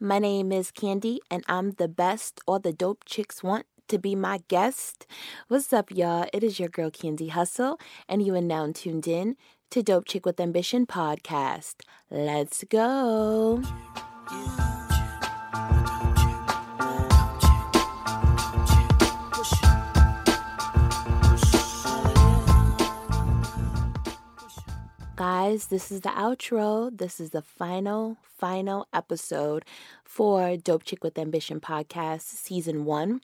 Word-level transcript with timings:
My 0.00 0.20
name 0.20 0.52
is 0.52 0.70
Candy, 0.70 1.20
and 1.28 1.42
I'm 1.48 1.72
the 1.72 1.88
best 1.88 2.40
all 2.46 2.60
the 2.60 2.72
dope 2.72 3.02
chicks 3.04 3.42
want 3.42 3.66
to 3.88 3.98
be 3.98 4.14
my 4.14 4.38
guest. 4.46 5.08
What's 5.48 5.72
up, 5.72 5.90
y'all? 5.90 6.28
It 6.32 6.44
is 6.44 6.60
your 6.60 6.68
girl 6.68 6.88
Candy 6.88 7.28
Hustle, 7.28 7.80
and 8.08 8.24
you 8.24 8.36
are 8.36 8.40
now 8.40 8.70
tuned 8.72 9.08
in 9.08 9.34
to 9.70 9.82
Dope 9.82 10.06
Chick 10.06 10.24
with 10.24 10.38
Ambition 10.38 10.86
podcast. 10.86 11.82
Let's 12.12 12.62
go. 12.70 13.60
Guys, 25.48 25.68
this 25.68 25.90
is 25.90 26.02
the 26.02 26.10
outro. 26.10 26.94
This 26.94 27.18
is 27.18 27.30
the 27.30 27.40
final, 27.40 28.18
final 28.36 28.86
episode 28.92 29.64
for 30.04 30.58
Dope 30.58 30.84
Chick 30.84 31.02
with 31.02 31.18
Ambition 31.18 31.58
podcast, 31.58 32.20
season 32.20 32.84
one. 32.84 33.22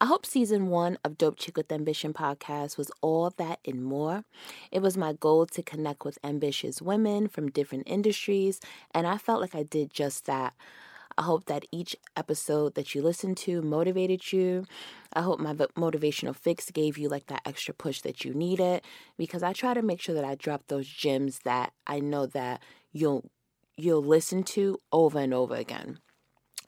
I 0.00 0.06
hope 0.06 0.26
season 0.26 0.66
one 0.66 0.98
of 1.04 1.16
Dope 1.16 1.38
Chick 1.38 1.56
with 1.56 1.70
Ambition 1.70 2.12
podcast 2.12 2.76
was 2.76 2.90
all 3.02 3.30
that 3.36 3.60
and 3.64 3.84
more. 3.84 4.24
It 4.72 4.82
was 4.82 4.96
my 4.96 5.12
goal 5.12 5.46
to 5.46 5.62
connect 5.62 6.04
with 6.04 6.18
ambitious 6.24 6.82
women 6.82 7.28
from 7.28 7.52
different 7.52 7.84
industries, 7.86 8.58
and 8.92 9.06
I 9.06 9.16
felt 9.16 9.40
like 9.40 9.54
I 9.54 9.62
did 9.62 9.92
just 9.92 10.26
that. 10.26 10.54
I 11.18 11.22
hope 11.22 11.46
that 11.46 11.64
each 11.70 11.96
episode 12.16 12.74
that 12.74 12.94
you 12.94 13.02
listened 13.02 13.36
to 13.38 13.62
motivated 13.62 14.32
you. 14.32 14.64
I 15.12 15.22
hope 15.22 15.40
my 15.40 15.54
motivational 15.54 16.34
fix 16.34 16.70
gave 16.70 16.96
you 16.96 17.08
like 17.08 17.26
that 17.26 17.42
extra 17.44 17.74
push 17.74 18.00
that 18.02 18.24
you 18.24 18.32
needed 18.32 18.82
because 19.18 19.42
I 19.42 19.52
try 19.52 19.74
to 19.74 19.82
make 19.82 20.00
sure 20.00 20.14
that 20.14 20.24
I 20.24 20.34
drop 20.34 20.64
those 20.68 20.86
gems 20.86 21.40
that 21.44 21.72
I 21.86 22.00
know 22.00 22.26
that 22.26 22.62
you'll 22.92 23.24
you'll 23.76 24.02
listen 24.02 24.42
to 24.42 24.78
over 24.92 25.18
and 25.18 25.32
over 25.32 25.54
again. 25.54 25.98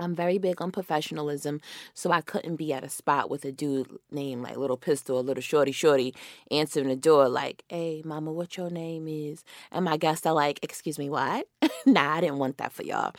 I'm 0.00 0.14
very 0.14 0.38
big 0.38 0.60
on 0.62 0.72
professionalism, 0.72 1.60
so 1.94 2.10
I 2.10 2.22
couldn't 2.22 2.56
be 2.56 2.72
at 2.72 2.82
a 2.82 2.88
spot 2.88 3.30
with 3.30 3.44
a 3.44 3.52
dude 3.52 3.98
named 4.10 4.42
like 4.42 4.56
Little 4.56 4.76
Pistol 4.76 5.18
or 5.18 5.22
Little 5.22 5.42
Shorty 5.42 5.72
Shorty 5.72 6.14
answering 6.50 6.88
the 6.88 6.96
door 6.96 7.28
like, 7.28 7.62
"Hey, 7.68 8.02
mama, 8.04 8.32
what 8.32 8.56
your 8.56 8.70
name 8.70 9.06
is?" 9.06 9.44
And 9.70 9.84
my 9.84 9.96
guests 9.96 10.26
are 10.26 10.34
like, 10.34 10.58
"Excuse 10.62 10.98
me, 10.98 11.10
what?" 11.10 11.46
nah, 11.86 12.16
I 12.16 12.20
didn't 12.22 12.38
want 12.38 12.58
that 12.58 12.72
for 12.72 12.82
y'all. 12.82 13.12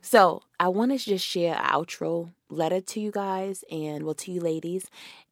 So 0.00 0.42
I 0.58 0.68
want 0.68 0.92
to 0.92 0.98
just 0.98 1.26
share 1.26 1.54
an 1.54 1.64
outro 1.64 2.32
letter 2.48 2.80
to 2.80 3.00
you 3.00 3.10
guys 3.10 3.64
and 3.70 4.04
well 4.04 4.14
to 4.14 4.32
you 4.32 4.40
ladies, 4.40 4.86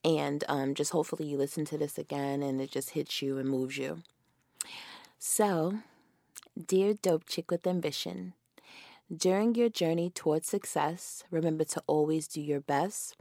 and 0.04 0.44
um, 0.48 0.74
just 0.74 0.92
hopefully 0.92 1.26
you 1.26 1.36
listen 1.36 1.64
to 1.66 1.78
this 1.78 1.98
again 1.98 2.42
and 2.42 2.60
it 2.60 2.70
just 2.70 2.90
hits 2.90 3.22
you 3.22 3.38
and 3.38 3.48
moves 3.48 3.76
you. 3.78 4.02
So, 5.18 5.80
dear 6.66 6.94
dope 6.94 7.26
chick 7.26 7.50
with 7.50 7.66
ambition. 7.66 8.34
During 9.14 9.56
your 9.56 9.68
journey 9.68 10.08
towards 10.08 10.46
success, 10.46 11.24
remember 11.32 11.64
to 11.64 11.82
always 11.88 12.28
do 12.28 12.40
your 12.40 12.60
best. 12.60 13.20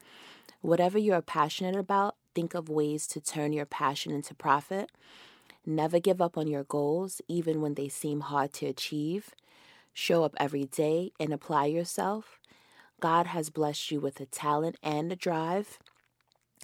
Whatever 0.61 1.00
you 1.00 1.13
are 1.13 1.22
passionate 1.22 1.75
about, 1.75 2.16
think 2.35 2.53
of 2.53 2.69
ways 2.69 3.07
to 3.07 3.19
turn 3.19 3.53
your 3.53 3.66
passion 3.66 4.11
into 4.11 4.35
profit. 4.35 4.91
Never 5.66 6.00
give 6.00 6.22
up 6.22 6.38
on 6.38 6.45
your 6.45 6.63
goals, 6.63 7.23
even 7.27 7.59
when 7.59 7.73
they 7.73 7.89
seem 7.89 8.19
hard 8.19 8.53
to 8.53 8.67
achieve. 8.67 9.33
Show 9.91 10.23
up 10.23 10.35
every 10.38 10.66
day 10.66 11.11
and 11.19 11.33
apply 11.33 11.66
yourself. 11.66 12.39
God 13.00 13.25
has 13.25 13.50
blessed 13.50 13.89
you 13.89 14.00
with 14.00 14.19
a 14.19 14.27
talent 14.27 14.77
and 14.83 15.11
a 15.11 15.16
drive. 15.16 15.79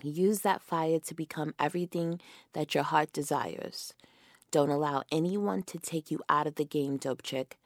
Use 0.04 0.42
that 0.42 0.62
fire 0.62 1.00
to 1.00 1.16
become 1.16 1.56
everything 1.60 2.22
that 2.54 2.76
your 2.76 2.84
heart 2.84 3.12
desires. 3.12 3.96
Don't 4.52 4.70
allow 4.70 5.02
anyone 5.12 5.64
to 5.64 5.80
take 5.80 6.12
you 6.12 6.20
out 6.30 6.46
of 6.46 6.56
the 6.56 6.66
game, 6.66 6.98
dope 6.98 7.24
chick. 7.24 7.58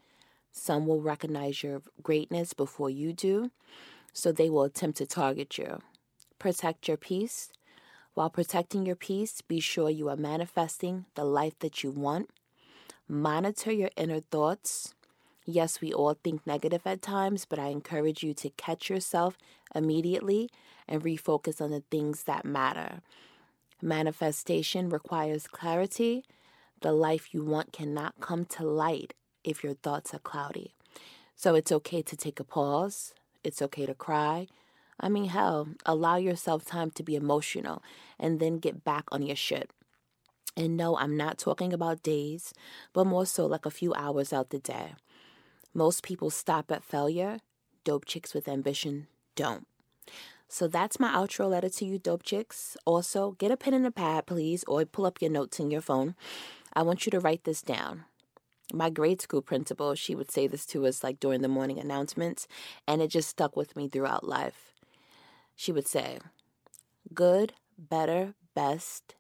Some 0.52 0.88
will 0.88 1.02
recognize 1.02 1.64
your 1.64 1.82
greatness 2.02 2.54
before 2.54 2.90
you 2.90 3.14
do, 3.14 3.52
so 4.14 4.32
they 4.32 4.50
will 4.50 4.64
attempt 4.64 4.98
to 4.98 5.06
target 5.06 5.58
you. 5.58 5.80
Protect 6.38 6.88
your 6.88 6.98
peace. 6.98 7.52
While 8.14 8.30
protecting 8.30 8.86
your 8.86 8.96
peace, 8.96 9.42
be 9.42 9.60
sure 9.60 9.90
you 9.90 10.10
are 10.10 10.18
manifesting 10.18 11.06
the 11.16 11.24
life 11.24 11.58
that 11.60 11.84
you 11.84 11.92
want. 11.92 12.30
Monitor 13.08 13.72
your 13.72 13.92
inner 13.96 14.20
thoughts. 14.20 14.94
Yes, 15.46 15.82
we 15.82 15.94
all 15.94 16.16
think 16.16 16.46
negative 16.46 16.82
at 16.86 17.02
times, 17.02 17.46
but 17.46 17.60
I 17.60 17.68
encourage 17.68 18.24
you 18.24 18.34
to 18.36 18.50
catch 18.52 18.90
yourself 18.90 19.38
immediately 19.74 20.50
and 20.88 21.02
refocus 21.02 21.62
on 21.62 21.72
the 21.72 21.84
things 21.90 22.24
that 22.24 22.46
matter. 22.46 23.02
Manifestation 23.82 24.90
requires 24.90 25.48
clarity. 25.48 26.26
The 26.82 26.92
life 26.92 27.34
you 27.34 27.44
want 27.44 27.72
cannot 27.72 28.20
come 28.20 28.46
to 28.46 28.64
light 28.64 29.14
if 29.50 29.64
your 29.64 29.74
thoughts 29.74 30.14
are 30.14 30.20
cloudy. 30.20 30.76
So 31.36 31.56
it's 31.56 31.72
okay 31.72 32.02
to 32.02 32.16
take 32.16 32.40
a 32.40 32.44
pause. 32.44 33.14
It's 33.44 33.62
okay 33.62 33.86
to 33.86 33.94
cry. 33.94 34.48
I 35.00 35.10
mean, 35.10 35.30
hell, 35.30 35.70
allow 35.86 36.18
yourself 36.18 36.66
time 36.66 36.92
to 36.92 37.04
be 37.04 37.16
emotional 37.16 37.82
and 38.20 38.40
then 38.40 38.60
get 38.60 38.84
back 38.84 39.06
on 39.12 39.22
your 39.22 39.36
shit. 39.36 39.72
And 40.58 40.76
no, 40.76 40.98
I'm 40.98 41.16
not 41.16 41.38
talking 41.38 41.72
about 41.72 42.04
days, 42.04 42.54
but 42.92 43.08
more 43.08 43.26
so 43.26 43.46
like 43.46 43.66
a 43.66 43.72
few 43.72 43.94
hours 43.94 44.34
out 44.34 44.50
the 44.50 44.60
day. 44.60 44.96
Most 45.74 46.04
people 46.04 46.30
stop 46.30 46.72
at 46.72 46.84
failure. 46.84 47.40
Dope 47.86 48.06
chicks 48.06 48.34
with 48.34 48.50
ambition 48.50 49.08
don't. 49.36 49.68
So 50.50 50.68
that's 50.68 51.00
my 51.00 51.10
outro 51.10 51.50
letter 51.50 51.70
to 51.70 51.86
you, 51.86 51.98
dope 51.98 52.24
chicks. 52.24 52.76
Also, 52.84 53.32
get 53.40 53.52
a 53.52 53.56
pen 53.56 53.74
and 53.74 53.86
a 53.86 53.92
pad, 53.92 54.26
please, 54.26 54.66
or 54.68 54.84
pull 54.84 55.06
up 55.06 55.22
your 55.22 55.32
notes 55.32 55.60
in 55.60 55.72
your 55.72 55.80
phone. 55.80 56.16
I 56.74 56.82
want 56.82 57.06
you 57.06 57.12
to 57.12 57.20
write 57.22 57.46
this 57.46 57.62
down 57.62 58.04
my 58.74 58.90
grade 58.90 59.22
school 59.22 59.42
principal, 59.42 59.96
she 59.96 60.16
would 60.16 60.32
say 60.32 60.48
this 60.48 60.66
to 60.68 60.86
us 60.86 61.04
like 61.04 61.20
during 61.20 61.42
the 61.42 61.48
morning 61.48 61.80
announcements, 61.80 62.48
and 62.88 63.02
it 63.02 63.10
just 63.10 63.30
stuck 63.30 63.56
with 63.56 63.76
me 63.76 63.88
throughout 63.88 64.28
life. 64.28 64.74
She 65.56 65.72
would 65.72 65.88
say, 65.88 66.20
Good, 67.14 67.54
better, 67.78 68.34
best. 68.56 69.16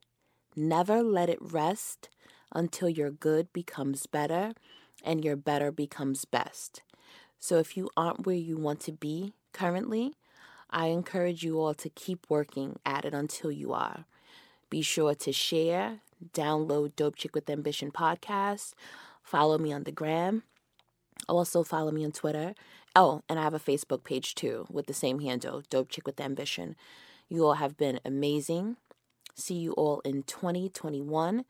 Never 0.55 1.01
let 1.01 1.29
it 1.29 1.39
rest 1.41 2.09
until 2.53 2.89
your 2.89 3.11
good 3.11 3.51
becomes 3.53 4.05
better 4.05 4.53
and 5.03 5.23
your 5.23 5.35
better 5.35 5.71
becomes 5.71 6.25
best. 6.25 6.81
So 7.39 7.57
if 7.57 7.77
you 7.77 7.89
aren't 7.95 8.25
where 8.25 8.35
you 8.35 8.57
want 8.57 8.81
to 8.81 8.91
be 8.91 9.33
currently, 9.53 10.15
I 10.69 10.87
encourage 10.87 11.43
you 11.43 11.59
all 11.59 11.73
to 11.75 11.89
keep 11.89 12.25
working 12.29 12.79
at 12.85 13.05
it 13.05 13.13
until 13.13 13.51
you 13.51 13.73
are. 13.73 14.05
Be 14.69 14.81
sure 14.81 15.15
to 15.15 15.31
share, 15.31 16.01
download 16.33 16.95
Dope 16.95 17.15
Chick 17.15 17.33
with 17.33 17.49
Ambition 17.49 17.91
podcast 17.91 18.73
Follow 19.29 19.59
me 19.59 19.71
on 19.71 19.83
the 19.83 19.91
gram. 19.91 20.41
Also, 21.27 21.61
follow 21.61 21.91
me 21.91 22.03
on 22.03 22.11
Twitter. 22.11 22.55
Oh, 22.95 23.21
and 23.29 23.37
I 23.37 23.43
have 23.43 23.53
a 23.53 23.59
Facebook 23.59 24.03
page 24.03 24.33
too 24.33 24.65
with 24.71 24.87
the 24.87 24.93
same 24.93 25.19
handle, 25.19 25.61
Dope 25.69 25.89
Chick 25.89 26.07
with 26.07 26.19
Ambition. 26.19 26.75
You 27.27 27.45
all 27.45 27.53
have 27.53 27.77
been 27.77 27.99
amazing. 28.03 28.77
See 29.35 29.53
you 29.53 29.73
all 29.73 29.99
in 29.99 30.23
2021. 30.23 31.45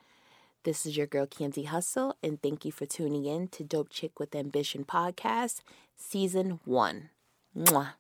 This 0.65 0.86
is 0.86 0.98
your 0.98 1.07
girl 1.07 1.25
Candy 1.25 1.63
Hustle, 1.63 2.18
and 2.21 2.42
thank 2.42 2.65
you 2.65 2.74
for 2.74 2.86
tuning 2.86 3.24
in 3.24 3.48
to 3.48 3.63
Dope 3.63 3.89
Chick 3.89 4.19
with 4.19 4.36
Ambition 4.36 4.83
podcast, 4.83 5.62
season 5.95 6.59
one. 6.65 7.12
Mwah. 7.56 7.99